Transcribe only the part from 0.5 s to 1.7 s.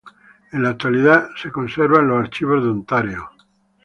En la actualidad se